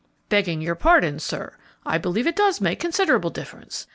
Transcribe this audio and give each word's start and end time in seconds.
"Begging 0.29 0.61
your 0.63 0.73
pardon, 0.73 1.19
sir, 1.19 1.55
I 1.85 1.99
believe 1.99 2.25
it 2.25 2.35
does 2.35 2.59
make 2.59 2.79
considerable 2.79 3.29
difference. 3.29 3.85